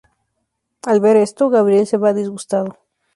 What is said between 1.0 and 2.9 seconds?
esto, Gabriel se va disgustado.